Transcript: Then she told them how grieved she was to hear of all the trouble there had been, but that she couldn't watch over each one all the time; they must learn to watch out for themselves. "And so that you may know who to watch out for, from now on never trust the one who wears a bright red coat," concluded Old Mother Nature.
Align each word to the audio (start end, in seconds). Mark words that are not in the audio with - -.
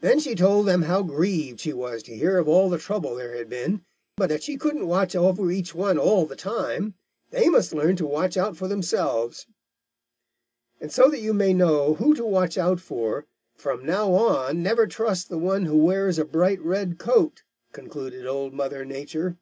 Then 0.00 0.20
she 0.20 0.36
told 0.36 0.64
them 0.66 0.82
how 0.82 1.02
grieved 1.02 1.58
she 1.58 1.72
was 1.72 2.04
to 2.04 2.16
hear 2.16 2.38
of 2.38 2.46
all 2.46 2.70
the 2.70 2.78
trouble 2.78 3.16
there 3.16 3.34
had 3.36 3.48
been, 3.48 3.84
but 4.16 4.28
that 4.28 4.44
she 4.44 4.56
couldn't 4.56 4.86
watch 4.86 5.16
over 5.16 5.50
each 5.50 5.74
one 5.74 5.98
all 5.98 6.24
the 6.24 6.36
time; 6.36 6.94
they 7.32 7.48
must 7.48 7.74
learn 7.74 7.96
to 7.96 8.06
watch 8.06 8.36
out 8.36 8.56
for 8.56 8.68
themselves. 8.68 9.44
"And 10.80 10.92
so 10.92 11.10
that 11.10 11.18
you 11.20 11.34
may 11.34 11.52
know 11.52 11.94
who 11.94 12.14
to 12.14 12.24
watch 12.24 12.56
out 12.56 12.78
for, 12.78 13.26
from 13.56 13.84
now 13.84 14.12
on 14.12 14.62
never 14.62 14.86
trust 14.86 15.28
the 15.28 15.36
one 15.38 15.64
who 15.64 15.76
wears 15.78 16.16
a 16.20 16.24
bright 16.24 16.60
red 16.60 16.98
coat," 16.98 17.42
concluded 17.72 18.24
Old 18.24 18.52
Mother 18.54 18.84
Nature. 18.84 19.36